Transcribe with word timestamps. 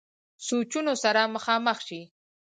سوچونو 0.47 0.93
سره 1.03 1.21
مخامخ 1.35 1.77
شي- 1.87 2.01